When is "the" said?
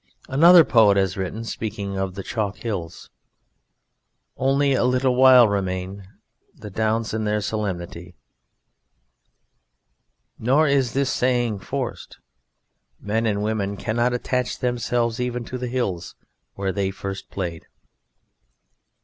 2.15-2.23, 6.55-6.71, 15.59-15.67